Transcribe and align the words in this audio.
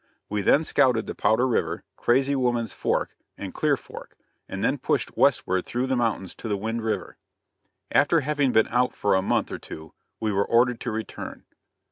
We 0.29 0.41
then 0.41 0.63
scouted 0.63 1.05
the 1.05 1.13
Powder 1.13 1.47
river, 1.47 1.83
Crazy 1.95 2.35
Woman's 2.35 2.73
Fork, 2.73 3.15
and 3.37 3.53
Clear 3.53 3.77
Fork, 3.77 4.17
and 4.49 4.63
then 4.63 4.79
pushed 4.79 5.15
westward 5.15 5.63
through 5.67 5.85
the 5.85 5.95
mountains 5.95 6.33
to 6.37 6.47
the 6.47 6.57
Wind 6.57 6.81
river. 6.81 7.17
After 7.91 8.21
having 8.21 8.51
been 8.51 8.67
out 8.69 8.95
for 8.95 9.13
a 9.13 9.21
month 9.21 9.51
or 9.51 9.59
two 9.59 9.93
we 10.19 10.31
were 10.31 10.43
ordered 10.47 10.79
to 10.79 10.91
return. 10.91 11.45